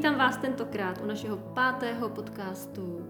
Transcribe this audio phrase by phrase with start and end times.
[0.00, 3.06] Vítám vás tentokrát u našeho pátého podcastu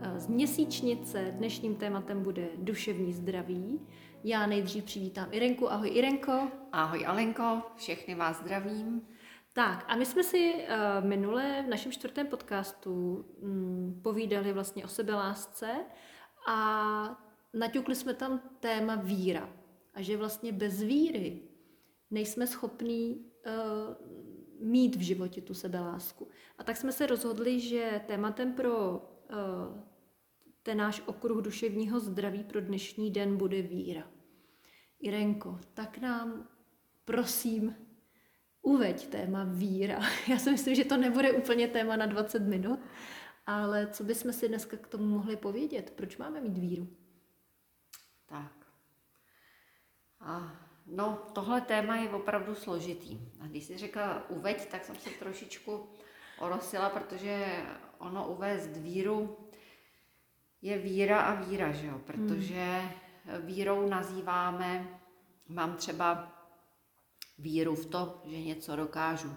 [0.00, 1.34] eh, z měsíčnice.
[1.36, 3.80] Dnešním tématem bude duševní zdraví.
[4.24, 5.72] Já nejdřív přivítám Irenku.
[5.72, 6.48] Ahoj Irenko.
[6.72, 9.08] Ahoj Alenko, všechny vás zdravím.
[9.52, 14.88] Tak a my jsme si uh, minule v našem čtvrtém podcastu um, povídali vlastně o
[14.88, 15.68] sebelásce
[16.48, 17.22] a
[17.54, 19.48] naťukli jsme tam téma víra.
[19.94, 21.42] A že vlastně bez víry
[22.10, 24.11] nejsme schopní uh,
[24.62, 26.28] mít v životě tu sebelásku.
[26.58, 29.82] A tak jsme se rozhodli, že tématem pro uh,
[30.62, 34.10] ten náš okruh duševního zdraví pro dnešní den bude víra.
[35.00, 36.48] Irenko, tak nám
[37.04, 37.76] prosím
[38.62, 40.00] uveď téma víra.
[40.28, 42.80] Já si myslím, že to nebude úplně téma na 20 minut,
[43.46, 45.92] ale co bychom si dneska k tomu mohli povědět?
[45.96, 46.88] Proč máme mít víru?
[48.26, 48.66] Tak.
[50.20, 53.18] A No, tohle téma je opravdu složitý.
[53.40, 55.88] A když jsi řekla uveď, tak jsem se trošičku
[56.38, 57.64] orosila, protože
[57.98, 59.36] ono uvést víru
[60.62, 61.98] je víra a víra, že jo?
[61.98, 62.82] Protože
[63.40, 65.00] vírou nazýváme,
[65.48, 66.32] mám třeba
[67.38, 69.36] víru v to, že něco dokážu.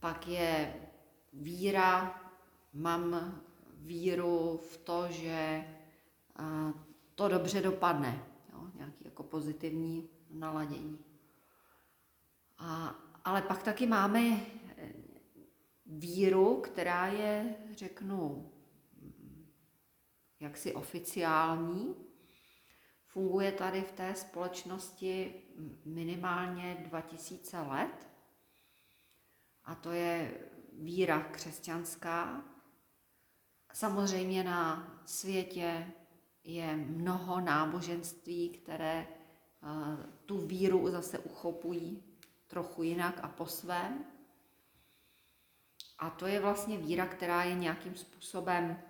[0.00, 0.74] Pak je
[1.32, 2.20] víra,
[2.72, 3.40] mám
[3.74, 5.64] víru v to, že
[7.14, 8.24] to dobře dopadne.
[8.52, 8.60] Jo?
[8.74, 11.04] Nějaký jako pozitivní naladění.
[12.58, 14.92] A, ale pak taky máme eh,
[15.86, 18.50] víru, která je, řeknu,
[20.40, 21.94] jaksi oficiální.
[23.06, 25.42] Funguje tady v té společnosti
[25.84, 28.08] minimálně 2000 let.
[29.64, 30.40] A to je
[30.72, 32.44] víra křesťanská.
[33.72, 35.92] Samozřejmě na světě
[36.44, 39.06] je mnoho náboženství, které
[40.26, 42.02] tu víru zase uchopují
[42.46, 44.04] trochu jinak a po svém.
[45.98, 48.82] A to je vlastně víra, která je nějakým způsobem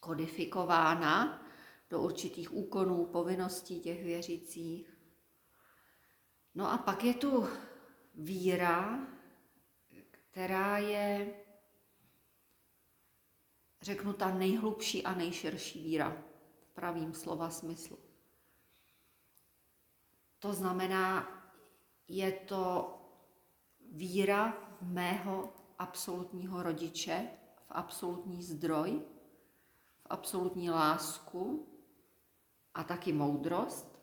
[0.00, 1.46] kodifikována
[1.90, 4.98] do určitých úkonů, povinností těch věřících.
[6.54, 7.48] No a pak je tu
[8.14, 9.06] víra,
[10.10, 11.34] která je,
[13.82, 16.22] řeknu, ta nejhlubší a nejširší víra
[16.60, 18.09] v pravým slova smyslu.
[20.40, 21.28] To znamená,
[22.08, 22.96] je to
[23.92, 29.02] víra v mého absolutního rodiče, v absolutní zdroj,
[29.94, 31.68] v absolutní lásku
[32.74, 34.00] a taky moudrost,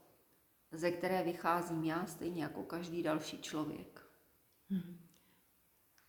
[0.71, 4.07] ze které vycházím já, stejně jako každý další člověk.
[4.69, 4.99] Hmm.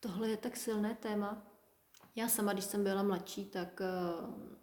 [0.01, 1.47] Tohle je tak silné téma.
[2.15, 4.58] Já sama, když jsem byla mladší, tak eh,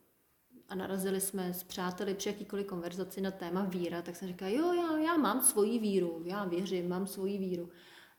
[0.70, 4.74] a narazili jsme s přáteli při jakýkoliv konverzaci na téma víra, tak jsem říkala, jo,
[4.74, 7.70] já, já mám svoji víru, já věřím, mám svoji víru.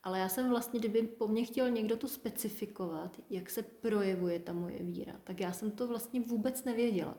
[0.03, 4.53] Ale já jsem vlastně, kdyby po mně chtěl někdo to specifikovat, jak se projevuje ta
[4.53, 7.17] moje víra, tak já jsem to vlastně vůbec nevěděla.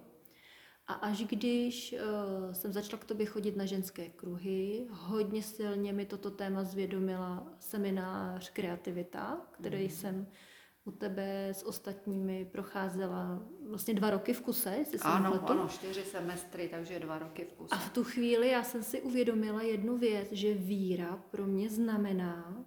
[0.88, 6.06] A až když uh, jsem začala k tobě chodit na ženské kruhy, hodně silně mi
[6.06, 9.90] toto téma zvědomila seminář Kreativita, který mm.
[9.90, 10.28] jsem
[10.88, 16.04] u tebe s ostatními procházela vlastně dva roky v kuse, jestli jsem Ano, ano, čtyři
[16.04, 17.76] semestry, takže dva roky v kuse.
[17.76, 22.66] A v tu chvíli já jsem si uvědomila jednu věc, že víra pro mě znamená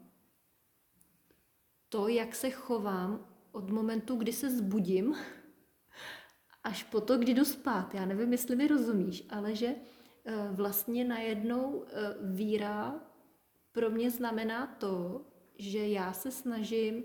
[1.88, 5.16] to, jak se chovám od momentu, kdy se zbudím,
[6.64, 7.94] až po to, kdy jdu spát.
[7.94, 9.74] Já nevím, jestli mi rozumíš, ale že
[10.24, 13.00] eh, vlastně najednou eh, víra
[13.72, 15.24] pro mě znamená to,
[15.58, 17.04] že já se snažím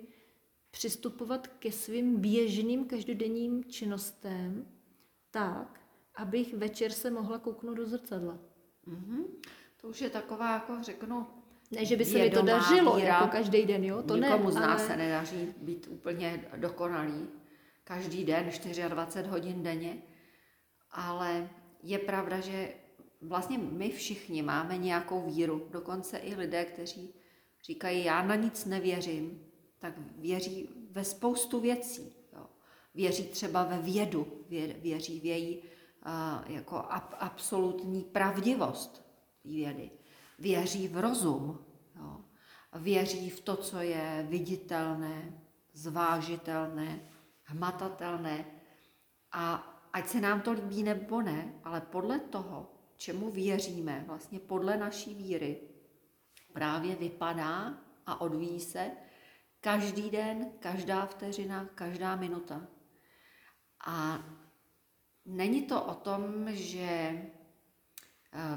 [0.76, 4.68] přistupovat ke svým běžným každodenním činnostem
[5.32, 5.80] tak,
[6.16, 8.40] abych večer se mohla kouknout do zrcadla.
[8.88, 9.24] Mm-hmm.
[9.82, 11.28] To už je taková, jako řeknu,
[11.72, 13.08] ne, že by se mi to dařilo víra.
[13.08, 14.04] jako každý den, jo?
[14.04, 14.88] To Nikomu ne, z nás ale...
[14.88, 17.28] se nedaří být úplně dokonalý.
[17.84, 18.50] Každý den,
[18.90, 19.98] 24 hodin denně.
[20.92, 21.50] Ale
[21.84, 22.74] je pravda, že
[23.22, 25.68] vlastně my všichni máme nějakou víru.
[25.72, 27.14] Dokonce i lidé, kteří
[27.66, 29.45] říkají, já na nic nevěřím,
[29.86, 32.16] tak věří ve spoustu věcí.
[32.34, 32.46] Jo.
[32.96, 34.46] Věří třeba ve vědu,
[34.82, 39.06] věří v její uh, jako ab, absolutní pravdivost
[39.44, 39.92] vědy.
[40.40, 41.66] Věří v rozum,
[41.96, 42.22] jo.
[42.74, 45.42] věří v to, co je viditelné,
[45.74, 47.10] zvážitelné,
[47.44, 48.46] hmatatelné.
[49.32, 49.56] A
[49.94, 55.14] ať se nám to líbí nebo ne, ale podle toho, čemu věříme, vlastně podle naší
[55.14, 55.62] víry,
[56.54, 58.92] právě vypadá a odvíjí se
[59.66, 62.68] Každý den, každá vteřina, každá minuta.
[63.88, 64.26] A
[65.26, 67.30] není to o tom, že eh,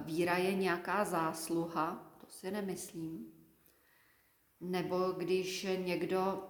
[0.05, 3.33] víra je nějaká zásluha, to si nemyslím.
[4.61, 6.49] Nebo když někdo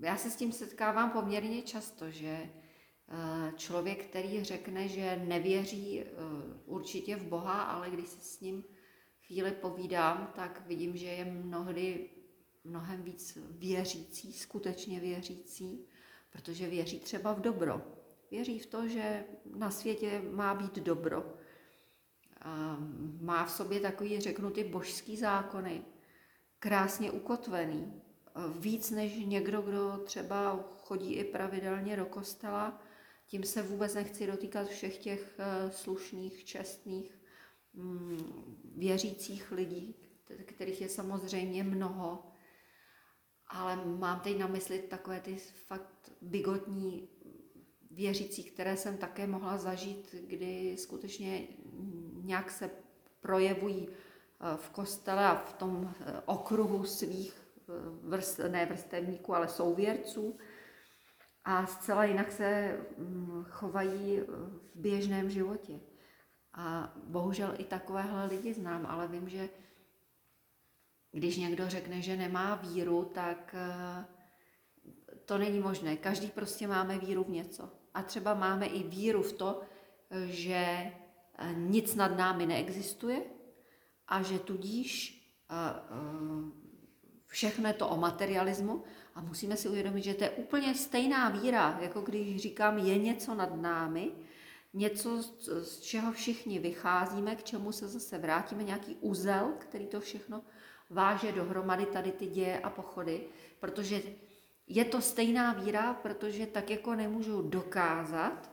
[0.00, 6.06] já se s tím setkávám poměrně často, že eh, člověk, který řekne, že nevěří eh,
[6.64, 8.64] určitě v Boha, ale když se s ním
[9.26, 12.10] chvíli povídám, tak vidím, že je mnohdy
[12.64, 15.86] mnohem víc věřící, skutečně věřící,
[16.30, 17.82] protože věří třeba v dobro.
[18.30, 19.24] Věří v to, že
[19.56, 21.34] na světě má být dobro.
[22.40, 22.76] A
[23.20, 25.84] má v sobě takový, řeknu, ty božský zákony,
[26.58, 28.02] krásně ukotvený.
[28.58, 32.82] Víc než někdo, kdo třeba chodí i pravidelně do kostela,
[33.26, 37.18] tím se vůbec nechci dotýkat všech těch eh, slušných, čestných,
[37.74, 39.94] mm, věřících lidí,
[40.46, 42.29] kterých je samozřejmě mnoho,
[43.50, 47.08] ale mám teď na mysli takové ty fakt bigotní
[47.90, 51.48] věřící, které jsem také mohla zažít, kdy skutečně
[52.22, 52.70] nějak se
[53.20, 59.48] projevují eh, v kostele a v tom eh, okruhu svých eh, vrst, ne vrstevníků, ale
[59.48, 60.38] souvěrců
[61.44, 65.80] a zcela jinak se mm, chovají v běžném životě.
[66.54, 69.48] A bohužel i takovéhle lidi znám, ale vím, že
[71.12, 74.04] když někdo řekne, že nemá víru, tak eh,
[75.24, 75.96] to není možné.
[75.96, 77.70] Každý prostě máme víru v něco.
[77.94, 79.60] A třeba máme i víru v to,
[80.24, 83.22] že eh, nic nad námi neexistuje
[84.08, 85.20] a že tudíž
[85.50, 85.54] eh,
[87.26, 88.84] všechno je to o materialismu
[89.14, 93.34] a musíme si uvědomit, že to je úplně stejná víra, jako když říkám, je něco
[93.34, 94.12] nad námi,
[94.74, 95.22] něco,
[95.62, 100.42] z čeho všichni vycházíme, k čemu se zase vrátíme, nějaký úzel, který to všechno
[100.90, 103.20] váže dohromady tady ty děje a pochody,
[103.60, 104.02] protože
[104.66, 108.50] je to stejná víra, protože tak jako nemůžu dokázat,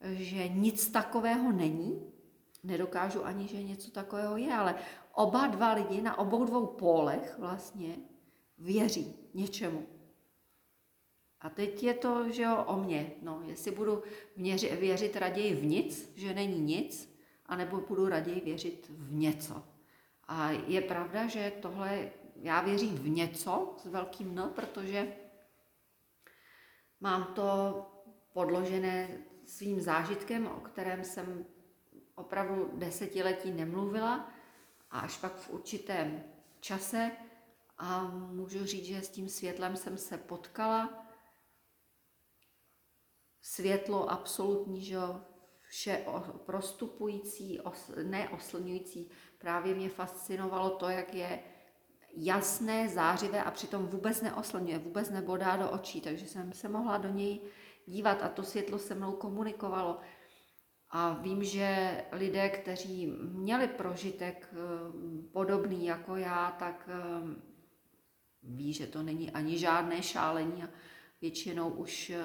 [0.00, 2.12] že nic takového není,
[2.64, 4.74] nedokážu ani, že něco takového je, ale
[5.14, 7.96] oba dva lidi na obou dvou pólech vlastně
[8.58, 9.86] věří něčemu.
[11.40, 13.12] A teď je to, že jo, o mně.
[13.22, 14.02] No, jestli budu
[14.36, 17.16] věřit, věřit raději v nic, že není nic,
[17.46, 19.69] anebo budu raději věřit v něco.
[20.32, 25.16] A je pravda, že tohle, já věřím v něco s velkým N, protože
[27.00, 27.86] mám to
[28.32, 29.08] podložené
[29.46, 31.46] svým zážitkem, o kterém jsem
[32.14, 34.32] opravdu desetiletí nemluvila
[34.90, 36.24] a až pak v určitém
[36.60, 37.10] čase
[37.78, 41.06] a můžu říct, že s tím světlem jsem se potkala.
[43.42, 44.96] Světlo absolutní, že
[45.70, 46.04] vše
[46.46, 47.60] prostupující,
[48.02, 51.40] neoslňující, Právě mě fascinovalo to, jak je
[52.16, 57.08] jasné, zářivé a přitom vůbec neoslňuje, vůbec nebodá do očí, takže jsem se mohla do
[57.08, 57.40] něj
[57.86, 59.98] dívat a to světlo se mnou komunikovalo.
[60.90, 64.56] A vím, že lidé, kteří měli prožitek eh,
[65.32, 67.36] podobný jako já, tak eh,
[68.42, 70.70] ví, že to není ani žádné šálení a
[71.20, 72.22] většinou už eh,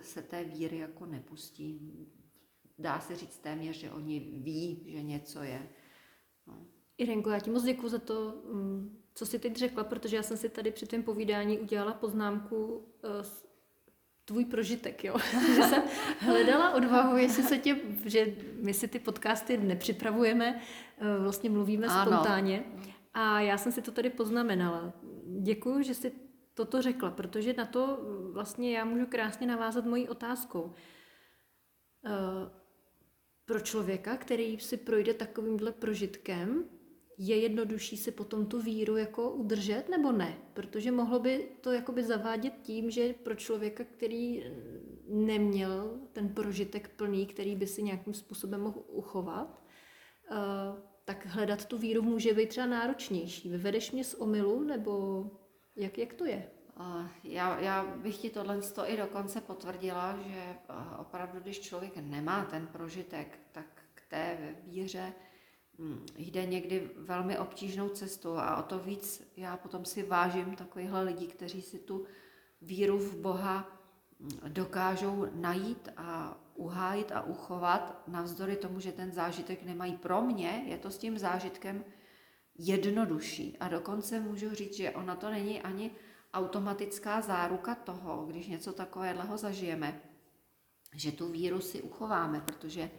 [0.00, 1.80] se té víry jako nepustí.
[2.80, 5.68] Dá se říct téměř, že oni ví, že něco je.
[6.46, 6.66] No.
[6.98, 10.36] Irenko, já ti moc děkuji za to, mm, co jsi teď řekla, protože já jsem
[10.36, 13.24] si tady při tvém povídání udělala poznámku eh,
[14.24, 15.16] tvůj prožitek, jo.
[15.54, 15.82] že jsem
[16.18, 20.60] hledala odvahu, jestli se tě, že my si ty podcasty nepřipravujeme,
[20.98, 22.12] eh, vlastně mluvíme ano.
[22.12, 22.64] spontánně.
[23.14, 24.92] A já jsem si to tady poznamenala.
[25.42, 26.12] Děkuji, že jsi
[26.54, 27.98] toto řekla, protože na to
[28.32, 30.74] vlastně já můžu krásně navázat mojí otázkou.
[33.50, 36.64] Pro člověka, který si projde takovýmhle prožitkem,
[37.18, 40.38] je jednodušší si potom tu víru jako udržet nebo ne?
[40.54, 44.44] Protože mohlo by to jakoby zavádět tím, že pro člověka, který
[45.08, 49.64] neměl ten prožitek plný, který by si nějakým způsobem mohl uchovat,
[50.30, 50.36] eh,
[51.04, 53.48] tak hledat tu víru může být třeba náročnější.
[53.50, 55.24] Vyvedeš mě z omylu nebo
[55.76, 56.50] jak, jak to je?
[57.24, 60.56] Já, já bych ti tohle i dokonce potvrdila, že
[60.98, 65.12] opravdu, když člověk nemá ten prožitek, tak k té víře
[65.78, 71.02] hm, jde někdy velmi obtížnou cestou a o to víc já potom si vážím takovýchhle
[71.02, 72.04] lidí, kteří si tu
[72.62, 73.68] víru v Boha
[74.20, 79.96] hm, dokážou najít a uhájit a uchovat, navzdory tomu, že ten zážitek nemají.
[79.96, 81.84] Pro mě je to s tím zážitkem
[82.58, 85.90] jednodušší a dokonce můžu říct, že ona to není ani
[86.34, 90.00] automatická záruka toho, když něco takového zažijeme,
[90.94, 92.90] že tu víru si uchováme, protože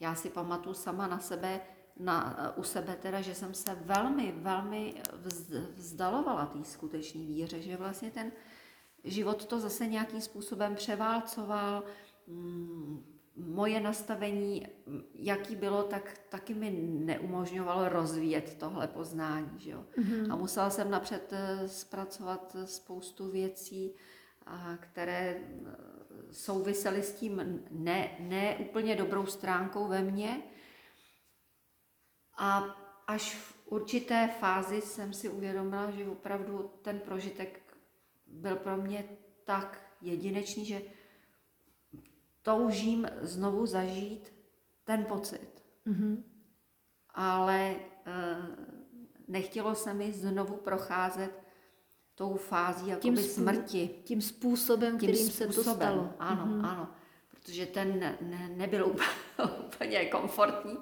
[0.00, 1.60] já si pamatuju sama na sebe,
[1.96, 5.02] na, u sebe teda, že jsem se velmi, velmi
[5.74, 8.32] vzdalovala té skutečné víře, že vlastně ten
[9.04, 11.84] život to zase nějakým způsobem převálcoval,
[12.26, 14.66] mm, moje nastavení,
[15.14, 16.70] jaký bylo, tak taky mi
[17.04, 19.50] neumožňovalo rozvíjet tohle poznání.
[19.56, 19.84] Že jo?
[19.98, 20.32] Mm-hmm.
[20.32, 23.94] A musela jsem napřed eh, zpracovat spoustu věcí,
[24.46, 25.76] a které eh,
[26.30, 30.42] souvisely s tím ne, ne úplně dobrou stránkou ve mně.
[32.38, 32.58] A
[33.06, 37.76] až v určité fázi jsem si uvědomila, že opravdu ten prožitek
[38.26, 39.04] byl pro mě
[39.44, 40.82] tak jedinečný, že
[42.42, 44.32] toužím znovu zažít
[44.84, 45.62] ten pocit.
[45.86, 46.22] Mm-hmm.
[47.14, 47.76] Ale e,
[49.28, 51.42] nechtělo se mi znovu procházet
[52.14, 53.90] tou fází jakoby tím smrti.
[54.04, 55.52] Tím způsobem, tím kterým způsobem.
[55.52, 56.14] se to stalo.
[56.18, 56.66] Ano, mm-hmm.
[56.66, 56.88] ano.
[57.30, 58.96] Protože ten ne, ne, nebyl
[59.66, 60.78] úplně komfortní.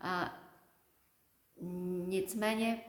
[0.00, 0.38] A
[2.06, 2.80] nicméně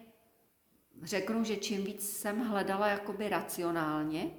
[1.03, 4.31] řeknu, že čím víc jsem hledala jakoby racionálně,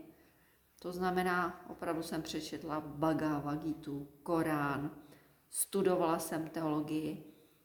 [0.79, 3.91] to znamená, opravdu jsem přečetla Bhagavad Gita,
[4.23, 4.91] Korán,
[5.51, 7.25] studovala jsem teologii,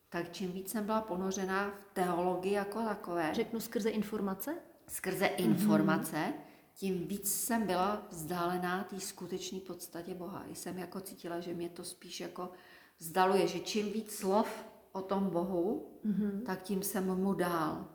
[0.09, 3.33] tak čím víc jsem byla ponořená v teologii jako takové.
[3.33, 4.55] Řeknu skrze informace?
[4.87, 6.33] Skrze informace, mm-hmm.
[6.73, 10.43] tím víc jsem byla vzdálená té skutečné podstatě Boha.
[10.47, 12.51] I jsem jako cítila, že mě to spíš jako
[12.99, 16.41] vzdaluje, že čím víc slov o tom Bohu, mm-hmm.
[16.41, 17.87] tak tím jsem mu dál.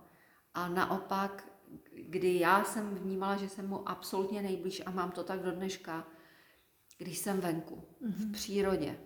[0.54, 1.48] A naopak
[2.10, 6.06] kdy já jsem vnímala, že jsem mu absolutně nejblíž a mám to tak do dneška,
[6.98, 8.12] když jsem venku, mm-hmm.
[8.12, 8.32] v mhm.
[8.32, 8.98] přírodě.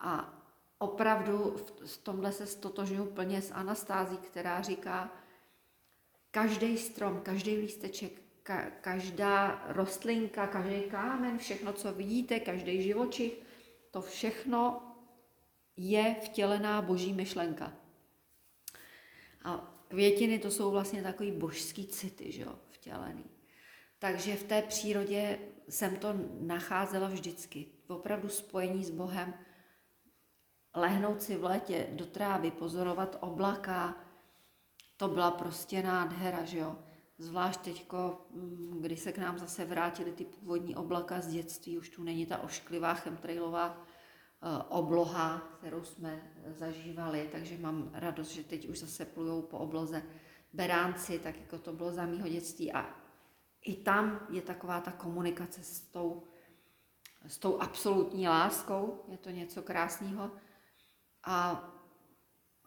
[0.00, 0.38] A
[0.78, 5.12] opravdu v tomhle se stotožňuji plně s Anastází, která říká,
[6.30, 8.12] každý strom, každý lísteček,
[8.44, 13.32] ka- každá rostlinka, každý kámen, všechno, co vidíte, každý živočich,
[13.90, 14.82] to všechno
[15.76, 17.72] je vtělená boží myšlenka.
[19.44, 23.24] A Květiny to jsou vlastně takový božský city, že jo, vtělený.
[23.98, 27.66] Takže v té přírodě jsem to nacházela vždycky.
[27.88, 29.34] Opravdu spojení s Bohem,
[30.74, 33.96] lehnout si v létě do trávy, pozorovat oblaka,
[34.96, 36.76] to byla prostě nádhera, že jo.
[37.18, 41.88] Zvlášť teďko, mm, když se k nám zase vrátily ty původní oblaka z dětství, už
[41.88, 43.86] tu není ta ošklivá chemtrailová
[44.68, 50.02] obloha, kterou jsme zažívali, takže mám radost, že teď už zase plujou po obloze
[50.52, 52.72] beránci, tak jako to bylo za mýho dětství.
[52.72, 52.94] A
[53.64, 56.26] i tam je taková ta komunikace s tou,
[57.26, 60.30] s tou absolutní láskou, je to něco krásného.
[61.24, 61.68] A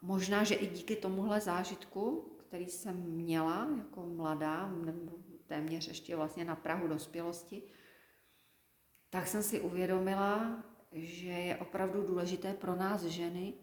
[0.02, 5.12] možná, že i díky tomuhle zážitku, který jsem měla jako mladá, nebo
[5.46, 7.62] téměř ještě vlastně na Prahu dospělosti,
[9.10, 13.54] tak jsem si uvědomila, že je opravdu důležité pro nás ženy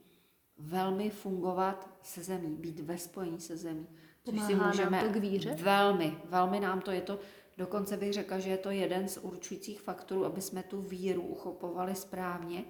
[0.57, 3.87] velmi fungovat se zemí, být ve spojení se zemí.
[4.23, 5.55] Což si můžeme nám to k víře?
[5.61, 7.19] Velmi, velmi nám to je to,
[7.57, 11.95] dokonce bych řekla, že je to jeden z určujících faktorů, aby jsme tu víru uchopovali
[11.95, 12.65] správně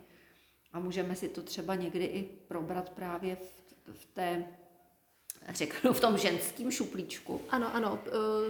[0.74, 4.46] a můžeme si to třeba někdy i probrat právě v, v té
[5.50, 7.42] řeknu v tom ženském šuplíčku.
[7.50, 8.00] Ano, ano,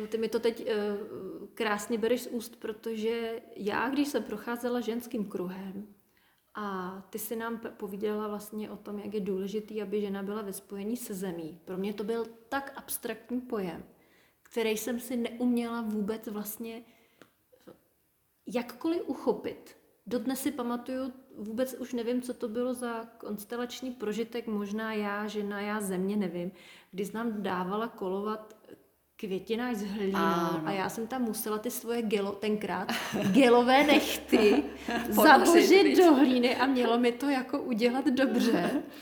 [0.03, 0.97] eh, ty mi to teď eh,
[1.53, 5.87] krásně bereš z úst, protože já, když jsem procházela ženským kruhem,
[6.55, 10.53] a ty si nám povídala vlastně o tom, jak je důležitý, aby žena byla ve
[10.53, 11.59] spojení se zemí.
[11.65, 13.83] Pro mě to byl tak abstraktní pojem,
[14.43, 16.83] který jsem si neuměla vůbec vlastně
[18.47, 19.77] jakkoliv uchopit.
[20.07, 25.61] Dodnes si pamatuju, vůbec už nevím, co to bylo za konstelační prožitek, možná já, žena,
[25.61, 26.51] já, země, nevím,
[26.91, 28.55] kdy nám dávala kolovat
[29.15, 32.91] květina s hlínou a já jsem tam musela ty svoje gelo, tenkrát
[33.31, 34.63] gelové nechty
[35.09, 38.83] zabožit do hlíny a mělo mi to jako udělat dobře.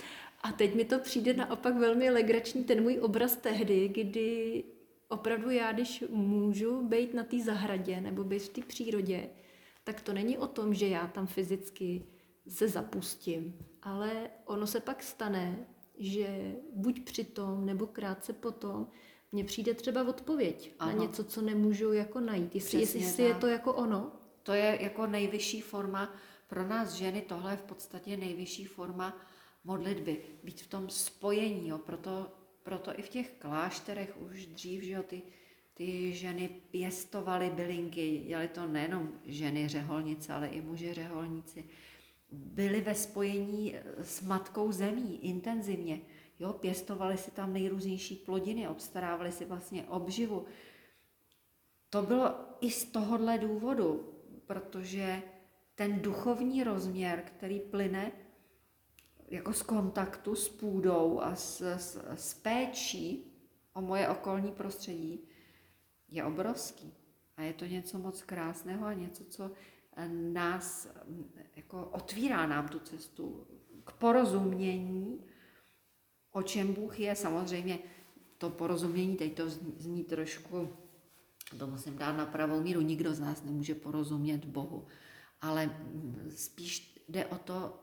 [0.44, 4.64] A teď mi to přijde naopak velmi legrační ten můj obraz tehdy, kdy
[5.10, 9.30] opravdu já, když můžu být na té zahradě nebo být v té přírodě,
[9.84, 12.06] tak to není o tom, že já tam fyzicky
[12.48, 18.88] se zapustím, ale ono se pak stane, že buď přitom nebo krátce potom
[19.32, 20.92] mně přijde třeba odpověď ano.
[20.92, 22.56] na něco, co nemůžu jako najít.
[22.56, 24.12] Jestli, jestli je to jako ono?
[24.44, 26.14] To je jako nejvyšší forma
[26.48, 29.18] pro nás ženy, tohle je v podstatě nejvyšší forma
[29.64, 30.22] modlitby.
[30.44, 31.78] Být v tom spojení, jo.
[31.78, 32.32] Proto,
[32.64, 35.22] proto i v těch klášterech už dřív, že jo, ty,
[35.82, 41.66] ty ženy pěstovaly bylinky, dělali to nejenom ženy řeholnice, ale i muži řeholníci.
[42.32, 46.02] Byli ve spojení s matkou zemí intenzivně.
[46.40, 50.46] Jo, pěstovali si tam nejrůznější plodiny, obstarávali si vlastně obživu.
[51.90, 54.14] To bylo i z tohohle důvodu,
[54.46, 55.22] protože
[55.76, 58.12] ten duchovní rozměr, který plyne
[59.28, 63.34] jako z kontaktu s půdou a s, s, s péčí
[63.74, 65.31] o moje okolní prostředí,
[66.12, 66.94] je obrovský.
[67.38, 69.52] A je to něco moc krásného a něco, co
[70.34, 70.88] nás
[71.56, 73.48] jako otvírá nám tu cestu
[73.84, 75.24] k porozumění
[76.32, 77.16] o čem Bůh je.
[77.16, 77.80] Samozřejmě
[78.38, 80.70] to porozumění, teď to zní trošku
[81.58, 84.88] to musím dát na pravou míru, nikdo z nás nemůže porozumět Bohu,
[85.42, 87.80] ale mm, spíš jde o to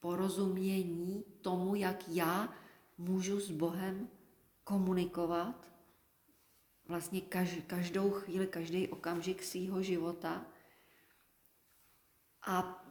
[0.00, 2.54] porozumění tomu, jak já
[2.98, 4.08] můžu s Bohem
[4.64, 5.68] komunikovat
[6.88, 7.20] vlastně
[7.66, 10.46] každou chvíli, každý okamžik svého života.
[12.46, 12.84] A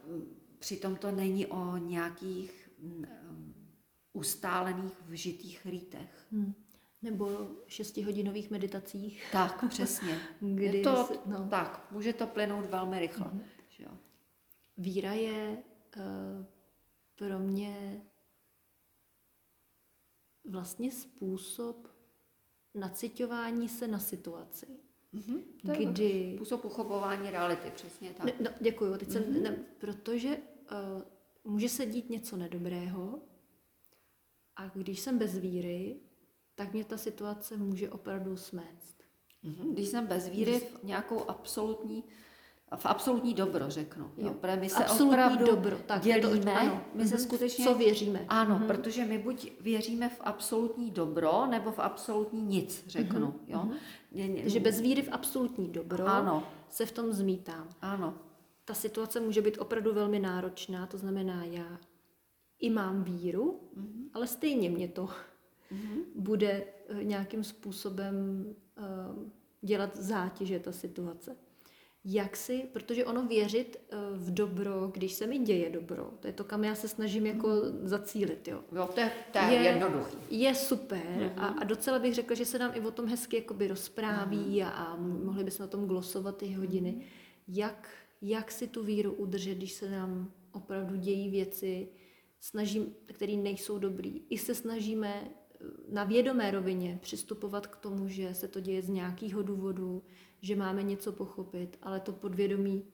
[0.58, 2.70] přitom to není o nějakých
[4.12, 6.26] ustálených vžitých rýtech.
[6.32, 6.54] Hmm.
[7.02, 9.24] Nebo šestihodinových meditacích.
[9.32, 10.20] Tak, přesně.
[10.40, 11.48] Kdy to, no.
[11.50, 13.26] Tak, může to plynout velmi rychle.
[13.26, 13.42] Hmm.
[13.68, 13.90] Že jo.
[14.76, 15.62] Víra je
[15.96, 16.44] uh,
[17.16, 18.02] pro mě
[20.44, 21.95] vlastně způsob
[22.76, 24.66] nacitování se na situaci.
[25.14, 25.42] Mm-hmm,
[25.92, 26.32] kdy...
[26.36, 28.26] Způsob uchopování reality, přesně tak.
[28.26, 28.96] Ne, no, děkuju.
[28.96, 29.12] Teď mm-hmm.
[29.12, 31.02] jsem, ne, protože uh,
[31.52, 33.20] může se dít něco nedobrého
[34.56, 36.00] a když jsem bez víry,
[36.54, 39.02] tak mě ta situace může opravdu smést.
[39.44, 39.72] Mm-hmm.
[39.72, 42.04] Když jsem bez víry v nějakou absolutní
[42.74, 44.10] v absolutní dobro, řeknu.
[44.16, 44.34] Jo.
[44.42, 45.78] Jo, my se absolutní opravdu dobro.
[45.86, 46.84] Tak dělíme, to, ano.
[46.94, 47.24] my se mhm.
[47.24, 47.64] skutečně...
[47.64, 48.24] Co věříme.
[48.28, 48.66] Ano, mm-hmm.
[48.66, 53.26] protože my buď věříme v absolutní dobro, nebo v absolutní nic, řeknu.
[53.26, 53.40] Mm-hmm.
[53.46, 53.68] Jo?
[54.14, 54.40] Mm-hmm.
[54.42, 56.42] Takže bez víry v absolutní dobro ano.
[56.70, 57.68] se v tom zmítám.
[57.82, 58.14] Ano.
[58.64, 61.78] Ta situace může být opravdu velmi náročná, to znamená, já
[62.58, 64.10] i mám víru, mm-hmm.
[64.14, 66.02] ale stejně mě to mm-hmm.
[66.14, 68.46] bude eh, nějakým způsobem
[68.78, 69.28] uh,
[69.60, 71.36] dělat zátěže ta situace
[72.08, 76.32] jak si, protože ono věřit eh, v dobro, když se mi děje dobro, to je
[76.32, 77.48] to, kam já se snažím jako
[77.82, 78.60] zacílit, jo.
[78.72, 80.16] Jo, to je, to je, je jednoduchý.
[80.30, 81.32] Je super mm-hmm.
[81.36, 84.66] a, a docela bych řekla, že se nám i o tom hezky jakoby rozpráví mm-hmm.
[84.66, 86.92] a, a mohli bychom na tom glosovat ty hodiny.
[86.92, 87.04] Mm-hmm.
[87.48, 87.88] Jak,
[88.22, 91.88] jak si tu víru udržet, když se nám opravdu dějí věci,
[92.40, 94.22] snažím, které nejsou dobrý.
[94.30, 98.88] I se snažíme eh, na vědomé rovině přistupovat k tomu, že se to děje z
[98.88, 100.02] nějakého důvodu,
[100.42, 102.84] že máme něco pochopit, ale to podvědomí,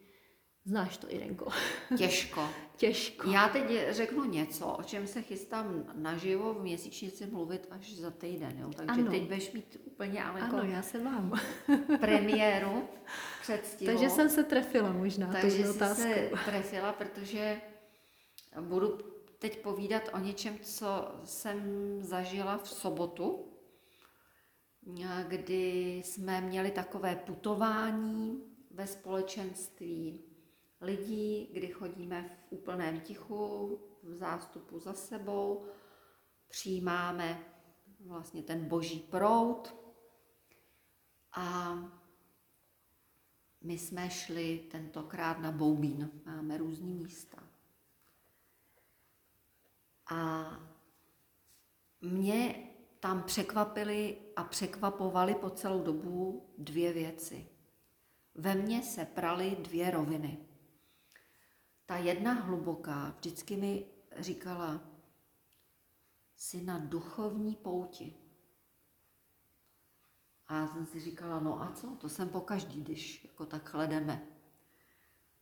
[0.64, 1.50] znáš to, Irenko.
[1.98, 2.48] Těžko.
[2.76, 3.30] Těžko.
[3.30, 8.58] Já teď řeknu něco, o čem se chystám naživo v měsíčnici mluvit až za týden,
[8.58, 8.70] jo?
[8.76, 9.10] takže ano.
[9.10, 11.40] teď budeš mít úplně ale Ano, já se mám.
[12.00, 12.88] premiéru
[13.42, 13.92] předstihu.
[13.92, 17.60] Takže jsem se trefila možná Takže jsi se trefila, protože
[18.60, 18.98] budu
[19.38, 21.62] teď povídat o něčem, co jsem
[22.00, 23.51] zažila v sobotu,
[25.28, 30.24] kdy jsme měli takové putování ve společenství
[30.80, 35.66] lidí, kdy chodíme v úplném tichu, v zástupu za sebou,
[36.48, 37.44] přijímáme
[38.00, 39.74] vlastně ten boží proud
[41.32, 41.74] a
[43.60, 47.48] my jsme šli tentokrát na Boubín, máme různý místa.
[50.10, 50.44] A
[52.00, 52.71] mě
[53.02, 57.48] tam překvapily a překvapovaly po celou dobu dvě věci.
[58.34, 60.38] Ve mně se praly dvě roviny.
[61.86, 63.86] Ta jedna hluboká vždycky mi
[64.18, 64.80] říkala,
[66.36, 68.14] jsi na duchovní pouti.
[70.46, 73.76] A já jsem si říkala, no a co, to jsem po každý, když jako tak
[73.86, 74.26] jdeme.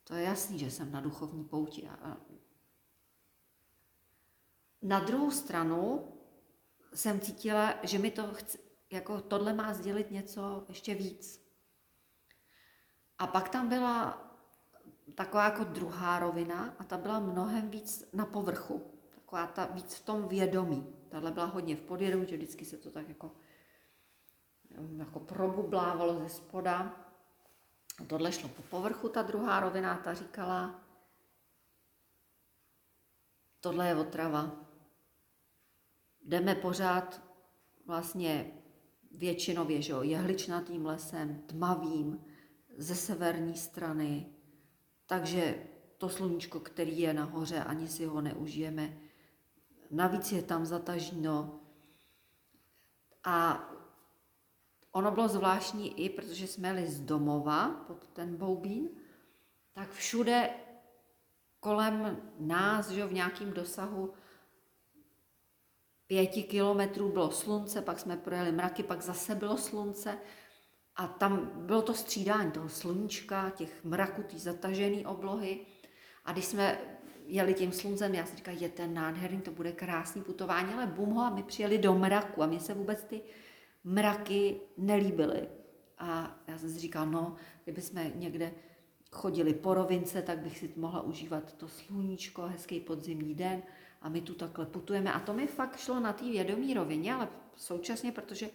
[0.05, 1.89] To je jasný, že jsem na duchovní pouti.
[4.83, 6.13] Na druhou stranu
[6.95, 8.59] jsem cítila, že mi to chce,
[8.91, 11.47] jako tohle má sdělit něco ještě víc.
[13.19, 14.27] A pak tam byla
[15.15, 19.01] taková jako druhá rovina a ta byla mnohem víc na povrchu.
[19.15, 20.95] Taková ta víc v tom vědomí.
[21.09, 23.33] Tahle byla hodně v podvědomí, že vždycky se to tak jako,
[24.97, 27.07] jako probublávalo ze spoda.
[28.01, 30.81] A tohle šlo po povrchu, ta druhá rovina, ta říkala,
[33.61, 34.70] tohle je otrava,
[36.23, 37.23] jdeme pořád
[37.87, 38.51] vlastně
[39.11, 42.25] většinově, že jo, jehličnatým lesem, tmavým,
[42.77, 44.27] ze severní strany,
[45.07, 45.67] takže
[45.99, 48.99] to sluníčko, který je nahoře, ani si ho neužijeme.
[49.91, 51.61] Navíc je tam zatažino.
[53.25, 53.69] A
[54.93, 58.89] ono bylo zvláštní i, protože jsme jeli z domova pod ten Boubín,
[59.73, 60.51] tak všude
[61.61, 64.13] kolem nás, že v nějakém dosahu
[66.11, 70.19] pěti kilometrů bylo slunce, pak jsme projeli mraky, pak zase bylo slunce
[70.97, 75.61] a tam bylo to střídání toho sluníčka, těch mraků, té zatažené oblohy.
[76.25, 76.79] A když jsme
[77.27, 81.11] jeli tím sluncem, já si říkala, je ten nádherný, to bude krásný putování, ale bum
[81.11, 83.21] ho a my přijeli do mraku a mně se vůbec ty
[83.85, 85.49] mraky nelíbily.
[85.99, 88.53] A já jsem si říkala, no, kdyby jsme někde
[89.13, 93.63] chodili po rovince, tak bych si mohla užívat to sluníčko, hezký podzimní den
[94.03, 95.13] a my tu takhle putujeme.
[95.13, 98.51] A to mi fakt šlo na té vědomí rovině, ale současně, protože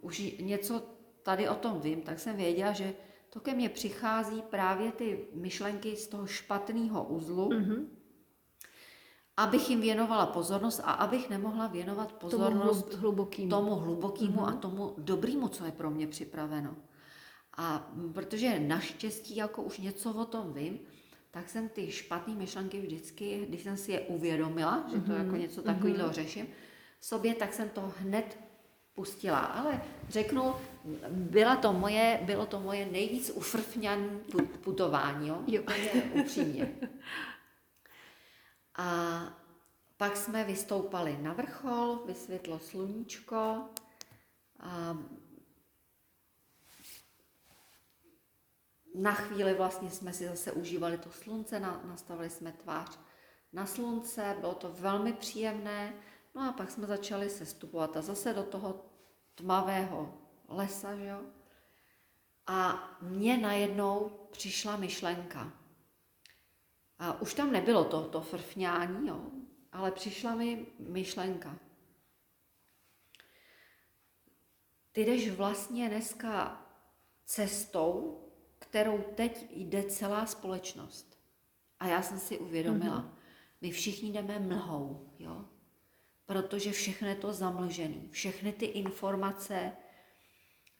[0.00, 0.82] už něco
[1.22, 2.94] tady o tom vím, tak jsem věděla, že
[3.30, 7.86] to ke mně přichází právě ty myšlenky z toho špatného uzlu, Mm-hmm.
[9.36, 13.48] abych jim věnovala pozornost a abych nemohla věnovat Tomu pozornost hlub, hlubokým.
[13.50, 14.44] tomu hlubokému Mhm.
[14.44, 16.76] a tomu dobrému, co je pro mě připraveno.
[17.56, 20.78] A m, protože naštěstí jako už něco o tom vím,
[21.30, 25.62] tak jsem ty špatné myšlenky vždycky, když jsem si je uvědomila, že to jako něco
[25.62, 26.48] takového řeším,
[27.00, 28.38] sobě, tak jsem to hned
[28.94, 29.38] pustila.
[29.38, 30.54] Ale řeknu,
[31.10, 34.08] byla to moje, bylo to moje nejvíc ufrfňané
[34.60, 35.42] putování, jo?
[35.46, 35.62] Jo.
[36.12, 36.74] Upřímně.
[38.76, 39.20] A
[39.96, 43.64] pak jsme vystoupali na vrchol, vysvětlo sluníčko.
[44.60, 44.98] A
[48.94, 52.98] na chvíli vlastně jsme si zase užívali to slunce, na- nastavili jsme tvář
[53.52, 55.94] na slunce, bylo to velmi příjemné.
[56.34, 58.84] No a pak jsme začali sestupovat a zase do toho
[59.34, 61.20] tmavého lesa, jo.
[62.46, 65.52] A mně najednou přišla myšlenka.
[66.98, 69.30] A už tam nebylo to, to frfňání, jo,
[69.72, 71.58] ale přišla mi myšlenka.
[74.92, 76.66] Ty jdeš vlastně dneska
[77.24, 78.20] cestou,
[78.60, 81.18] kterou teď jde celá společnost.
[81.80, 83.18] A já jsem si uvědomila, mm-hmm.
[83.60, 85.44] my všichni jdeme mlhou, jo?
[86.26, 88.00] protože všechno je to zamlžené.
[88.10, 89.72] Všechny ty informace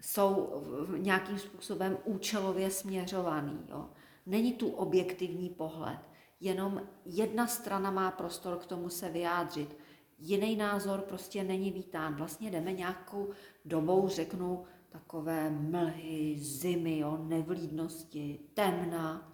[0.03, 0.62] jsou
[0.97, 3.66] nějakým způsobem účelově směřovaný.
[3.69, 3.90] Jo?
[4.27, 5.99] Není tu objektivní pohled,
[6.40, 9.77] jenom jedna strana má prostor k tomu se vyjádřit.
[10.19, 12.14] Jiný názor prostě není vítán.
[12.14, 13.31] Vlastně jdeme nějakou
[13.64, 19.33] dobou, řeknu, takové mlhy, zimy, jo, nevlídnosti, temna.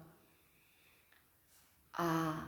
[1.98, 2.40] A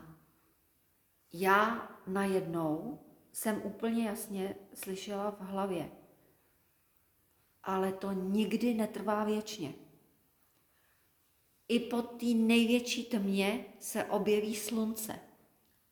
[1.33, 3.01] já najednou
[3.33, 5.91] jsem úplně jasně slyšela v hlavě,
[7.63, 9.75] ale to nikdy netrvá věčně.
[11.69, 15.19] I po té největší tmě se objeví slunce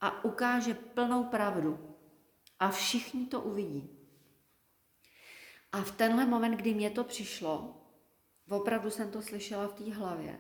[0.01, 1.97] a ukáže plnou pravdu.
[2.59, 3.96] A všichni to uvidí.
[5.73, 7.83] A v tenhle moment, kdy mě to přišlo,
[8.51, 10.39] opravdu jsem to slyšela v té hlavě,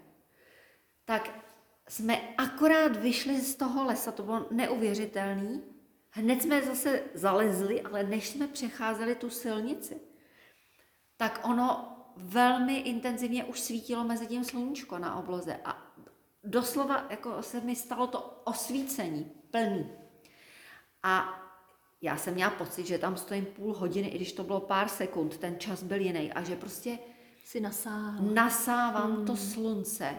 [1.04, 1.46] tak
[1.88, 5.62] jsme akorát vyšli z toho lesa, to bylo neuvěřitelný.
[6.10, 10.00] Hned jsme zase zalezli, ale než jsme přecházeli tu silnici,
[11.16, 15.92] tak ono velmi intenzivně už svítilo mezi tím sluníčko na obloze a
[16.44, 19.92] doslova jako se mi stalo to osvícení plný.
[21.02, 21.42] A
[22.02, 25.37] já jsem měla pocit, že tam stojím půl hodiny, i když to bylo pár sekund,
[25.37, 26.98] ten čas byl jiný a že prostě
[27.44, 27.61] Si
[28.35, 29.26] nasávám hmm.
[29.26, 30.14] to slunce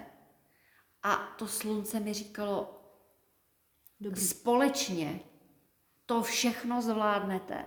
[1.03, 2.81] a to slunce mi říkalo,
[3.99, 4.21] Dobrý.
[4.21, 5.19] společně
[6.05, 7.65] to všechno zvládnete.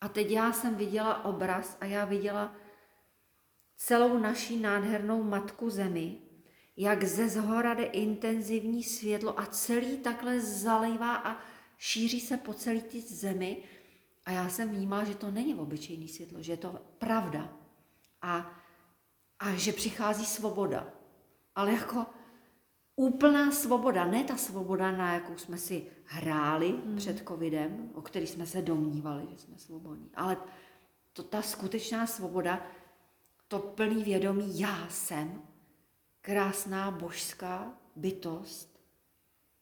[0.00, 2.54] A teď já jsem viděla obraz a já viděla
[3.76, 6.18] celou naší nádhernou matku zemi,
[6.76, 11.38] jak ze zhora jde intenzivní světlo a celý takhle zalejvá a
[11.78, 13.62] šíří se po celé té zemi.
[14.24, 17.52] A já jsem vnímala, že to není obyčejný světlo, že je to pravda.
[18.22, 18.60] A,
[19.38, 20.92] a že přichází svoboda.
[21.54, 22.06] Ale jako
[22.96, 26.96] úplná svoboda, ne ta svoboda, na jakou jsme si hráli hmm.
[26.96, 30.36] před covidem, o který jsme se domnívali, že jsme svobodní, ale
[31.12, 32.66] to, ta skutečná svoboda,
[33.48, 35.42] to plný vědomí, já jsem
[36.20, 38.80] krásná božská bytost,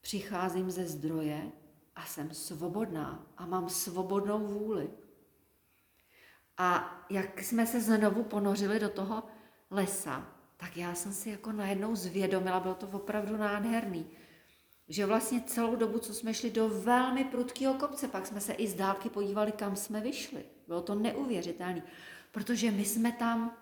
[0.01, 1.53] přicházím ze zdroje
[1.96, 4.90] a jsem svobodná a mám svobodnou vůli.
[6.59, 9.22] A jak jsme se znovu ponořili do toho
[9.70, 10.26] lesa,
[10.57, 14.07] tak já jsem si jako najednou zvědomila, bylo to opravdu nádherný,
[14.88, 18.68] že vlastně celou dobu, co jsme šli do velmi prudkého kopce, pak jsme se i
[18.68, 20.44] z dálky podívali, kam jsme vyšli.
[20.66, 21.83] Bylo to neuvěřitelné,
[22.33, 23.57] protože my jsme tam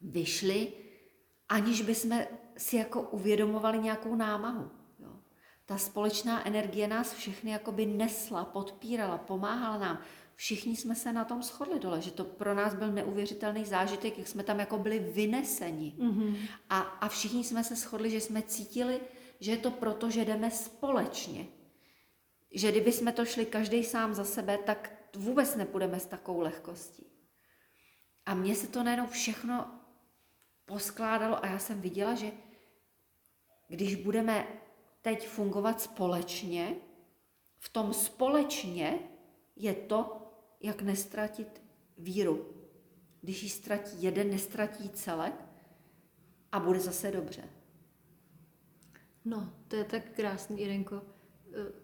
[0.00, 0.72] vyšli,
[1.48, 2.20] aniž bychom
[2.56, 4.70] si jako uvědomovali nějakou námahu.
[5.72, 9.98] Ta společná energie nás všechny jakoby nesla, podpírala, pomáhala nám.
[10.34, 14.28] Všichni jsme se na tom shodli dole, že to pro nás byl neuvěřitelný zážitek, jak
[14.28, 15.94] jsme tam jako byli vyneseni.
[15.98, 16.36] Mm-hmm.
[16.70, 19.00] A, a všichni jsme se shodli, že jsme cítili,
[19.40, 21.46] že je to proto, že jdeme společně.
[22.50, 27.06] Že kdyby jsme to šli každý sám za sebe, tak vůbec nepůjdeme s takovou lehkostí.
[28.26, 29.80] A mně se to najednou všechno
[30.64, 32.32] poskládalo a já jsem viděla, že
[33.68, 34.61] když budeme
[35.02, 36.76] teď fungovat společně,
[37.58, 38.98] v tom společně
[39.56, 41.62] je to, jak nestratit
[41.98, 42.46] víru.
[43.20, 45.44] Když ji ztratí jeden, nestratí celek
[46.52, 47.42] a bude zase dobře.
[49.24, 51.02] No, to je tak krásný, Irenko.
[51.52, 51.82] Eh,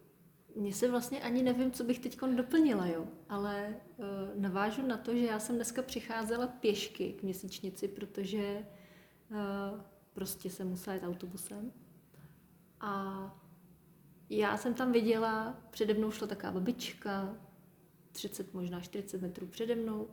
[0.54, 3.06] mně se vlastně ani nevím, co bych teď doplnila, jo.
[3.28, 4.04] Ale uh,
[4.40, 8.66] navážu na to, že já jsem dneska přicházela pěšky k měsíčnici, protože
[9.30, 9.36] uh,
[10.12, 11.72] prostě jsem musela jít autobusem.
[12.80, 13.22] A
[14.30, 17.36] já jsem tam viděla, přede mnou šla taková babička,
[18.12, 20.08] 30, možná 40 metrů přede mnou,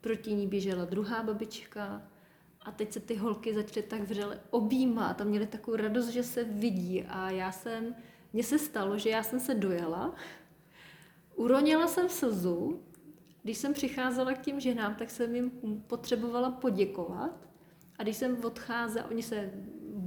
[0.00, 2.02] proti ní běžela druhá babička
[2.62, 6.44] a teď se ty holky začaly tak vřele objímat a měly takovou radost, že se
[6.44, 7.02] vidí.
[7.02, 7.94] A já jsem,
[8.32, 10.14] mně se stalo, že já jsem se dojela,
[11.34, 12.82] uronila jsem slzu,
[13.42, 15.50] když jsem přicházela k těm ženám, tak jsem jim
[15.86, 17.48] potřebovala poděkovat
[17.98, 19.50] a když jsem odcházela, oni se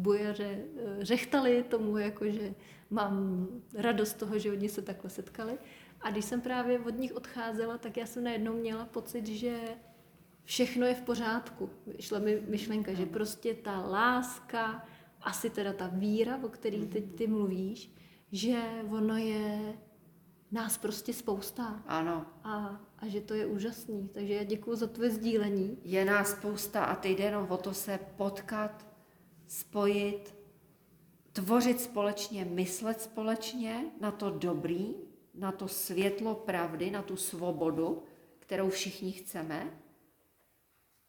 [0.03, 2.53] bujaře eh, řechtali tomu, jako že
[2.89, 5.57] mám radost toho, že oni se takhle setkali.
[6.01, 9.57] A když jsem právě od nich odcházela, tak já jsem najednou měla pocit, že
[10.43, 11.69] všechno je v pořádku.
[11.99, 14.85] Šla mi myšlenka, že prostě ta láska,
[15.21, 17.91] asi teda ta víra, o který teď ty mluvíš,
[18.31, 19.73] že ono je
[20.51, 21.83] nás prostě spousta.
[21.87, 22.25] Ano.
[22.43, 24.09] A, a že to je úžasný.
[24.13, 25.77] Takže já děkuji za tvoje sdílení.
[25.83, 28.92] Je nás spousta a teď jde jenom o to se potkat,
[29.47, 30.35] spojit,
[31.31, 34.95] tvořit společně, myslet společně na to dobrý,
[35.33, 38.03] na to světlo pravdy, na tu svobodu,
[38.39, 39.79] kterou všichni chceme.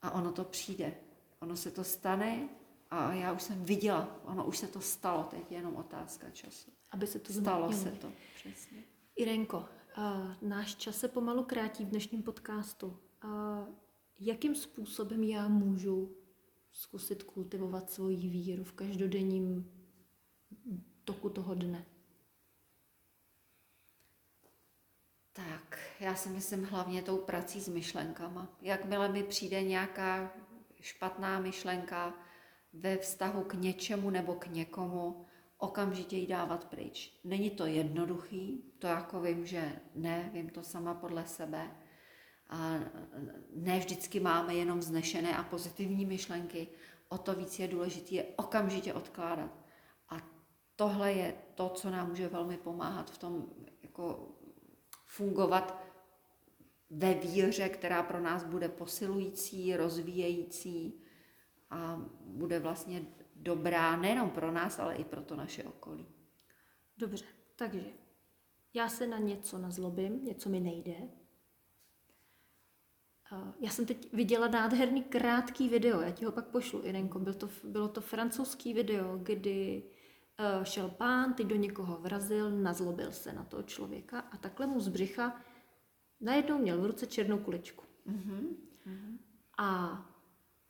[0.03, 0.95] A ono to přijde.
[1.41, 2.49] Ono se to stane
[2.91, 6.71] a já už jsem viděla, ono už se to stalo, teď je jenom otázka času.
[6.91, 8.85] Aby se to stalo se to, přesně.
[9.17, 12.87] Irenko, uh, náš čas se pomalu krátí v dnešním podcastu.
[13.25, 13.31] Uh,
[14.21, 16.17] jakým způsobem já můžu
[16.75, 19.73] zkusit kultivovat svoji víru v každodenním
[21.05, 21.85] toku toho dne?
[25.33, 28.57] Tak, já si myslím hlavně tou prací s myšlenkama.
[28.61, 30.33] Jakmile mi přijde nějaká
[30.81, 32.15] špatná myšlenka
[32.73, 35.27] ve vztahu k něčemu nebo k někomu,
[35.59, 37.21] okamžitě ji dávat pryč.
[37.25, 41.84] Není to jednoduchý, to jako vím, že ne, vím to sama podle sebe.
[42.49, 42.79] A
[43.55, 46.69] ne vždycky máme jenom znešené a pozitivní myšlenky,
[47.09, 49.51] o to víc je důležité je okamžitě odkládat.
[50.09, 50.17] A
[50.77, 53.47] tohle je to, co nám může velmi pomáhat v tom
[53.83, 54.29] jako
[55.07, 55.85] fungovat
[56.91, 61.03] ve víře, která pro nás bude posilující, rozvíjející
[61.71, 63.05] a bude vlastně
[63.37, 66.07] dobrá nejenom pro nás, ale i pro to naše okolí.
[66.99, 67.25] Dobře,
[67.57, 67.85] takže
[68.75, 70.95] já se na něco nazlobím, něco mi nejde.
[73.61, 77.19] Já jsem teď viděla nádherný krátký video, já ti ho pak pošlu, Irenko.
[77.19, 79.83] Byl to, bylo to francouzský video, kdy
[80.59, 84.81] uh, šel pán, teď do někoho vrazil, nazlobil se na toho člověka a takhle mu
[84.81, 85.41] z břicha
[86.21, 87.85] najednou měl v ruce černou kuličku.
[88.07, 88.57] Mm-hmm.
[89.59, 89.99] A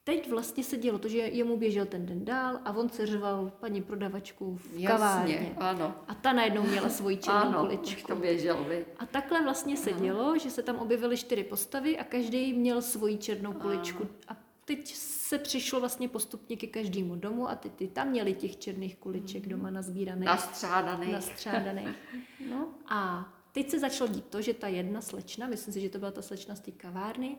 [0.05, 3.53] teď vlastně se dělo to, že jemu běžel ten den dál a on se řval
[3.61, 5.55] paní prodavačku v Jasně, kavárně.
[5.59, 5.95] ano.
[6.09, 8.07] A ta najednou měla svoji černou ano, kuličku.
[8.07, 8.87] to běžel, vy.
[8.99, 10.01] A takhle vlastně se ano.
[10.01, 14.03] dělo, že se tam objevily čtyři postavy a každý měl svoji černou kuličku.
[14.03, 14.11] Ano.
[14.29, 18.57] A teď se přišlo vlastně postupně ke každému domu a ty, ty tam měli těch
[18.57, 20.27] černých kuliček doma nazbíraných.
[20.27, 21.13] Nastřádaných.
[21.13, 21.89] Nastřádaných.
[22.51, 22.69] no.
[22.89, 26.11] A teď se začalo dít to, že ta jedna slečna, myslím si, že to byla
[26.11, 27.37] ta slečna z té kavárny,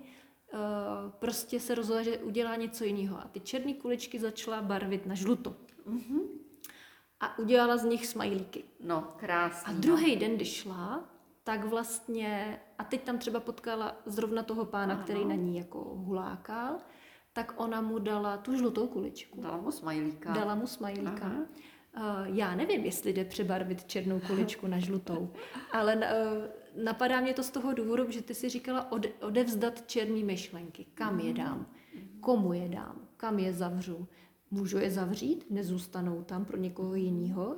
[1.09, 3.17] prostě se rozhodla, že udělá něco jiného.
[3.17, 5.55] A ty černé kuličky začala barvit na žluto.
[5.87, 6.21] Mm-hmm.
[7.19, 8.63] A udělala z nich smajlíky.
[8.79, 9.73] No, krásný.
[9.73, 10.19] A druhý no.
[10.19, 11.09] den, když šla,
[11.43, 15.03] tak vlastně, a teď tam třeba potkala zrovna toho pána, ano.
[15.03, 16.77] který na ní jako hulákal,
[17.33, 19.41] tak ona mu dala tu žlutou kuličku.
[19.41, 20.33] Dala mu smajlíka.
[20.33, 21.31] Dala mu smajlíka.
[21.97, 25.33] Uh, já nevím, jestli jde přebarvit černou kuličku na žlutou,
[25.71, 26.01] ale uh,
[26.83, 30.85] napadá mě to z toho důvodu, že ty si říkala ode, odevzdat černý myšlenky.
[30.93, 31.69] Kam je dám?
[32.19, 33.07] Komu je dám?
[33.17, 34.07] Kam je zavřu?
[34.51, 35.45] Můžu je zavřít?
[35.49, 37.55] Nezůstanou tam pro někoho jiného?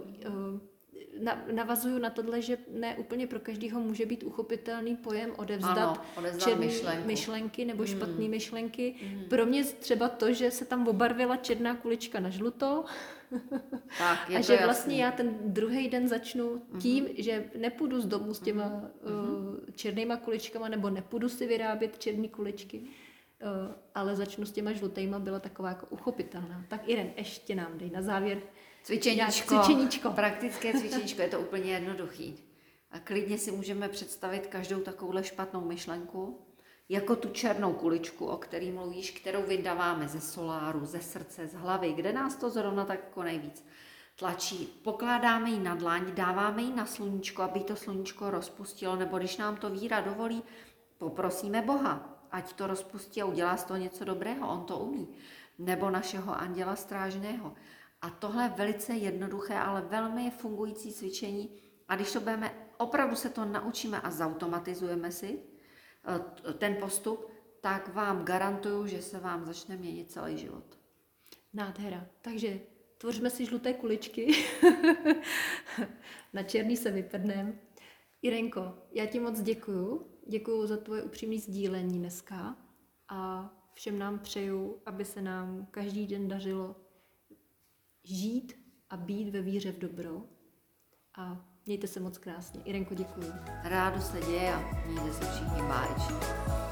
[1.51, 6.60] Navazuju na tohle, že ne úplně pro každého může být uchopitelný pojem odevzdat, ano, odevzdat
[6.60, 7.08] myšlenku.
[7.08, 7.95] myšlenky nebo hmm.
[7.95, 8.95] špatné myšlenky.
[9.01, 9.23] Hmm.
[9.30, 12.86] Pro mě třeba to, že se tam obarvila černá kulička na žluto
[13.97, 14.65] tak, je a že jasný.
[14.65, 16.82] vlastně já ten druhý den začnu hmm.
[16.82, 17.13] tím, hmm.
[17.17, 18.89] že nepůjdu z domu s těma hmm.
[19.03, 25.19] uh, černýma kuličkama nebo nepůjdu si vyrábět černé kuličky, uh, ale začnu s těma žlutýma,
[25.19, 26.65] byla taková jako uchopitelná.
[26.67, 28.41] Tak Irene, ještě nám dej na závěr
[28.88, 30.12] Cvičeníčko, cvičeníčko.
[30.12, 32.39] Praktické cvičeníčko, je to úplně jednoduchý.
[32.91, 36.45] A klidně si můžeme představit každou takovouhle špatnou myšlenku,
[36.89, 41.93] jako tu černou kuličku, o který mluvíš, kterou vydáváme ze soláru, ze srdce, z hlavy,
[41.93, 43.65] kde nás to zrovna tak jako nejvíc
[44.15, 44.65] tlačí.
[44.84, 49.56] Pokládáme ji na dlaň, dáváme ji na sluníčko, aby to sluníčko rozpustilo, nebo když nám
[49.58, 50.43] to víra dovolí,
[50.97, 55.08] poprosíme Boha, ať to rozpustí a udělá z toho něco dobrého, on to umí.
[55.60, 57.54] Nebo našeho anděla strážného.
[58.01, 61.49] A tohle je velice jednoduché, ale velmi fungující cvičení
[61.88, 67.31] A když to budeme, opravdu se to naučíme a zautomatizujeme si eh, ten postup,
[67.62, 70.79] tak vám garantuju, že se vám začne měnit celý život.
[71.53, 72.07] Nádhera.
[72.21, 72.60] Takže
[72.97, 74.36] tvoříme si žluté kuličky,
[76.33, 77.60] na černý se vyprdnem.
[78.21, 80.07] Irenko, já ti moc děkuju.
[80.27, 82.57] Děkuju za tvoje upřímné sdílení dneska
[83.10, 86.75] a všem nám přeju, aby se nám každý den dařilo
[88.08, 88.54] žít
[88.89, 90.22] a být ve víře v dobro.
[91.17, 92.62] A mějte se moc krásně.
[92.65, 93.32] Irenko, děkuji.
[93.63, 96.66] Rádo se děje a mějte se všichni báječně.